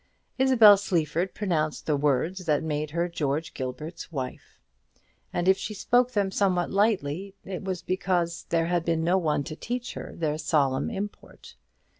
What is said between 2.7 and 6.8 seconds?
her George Gilbert's wife; and if she spoke them somewhat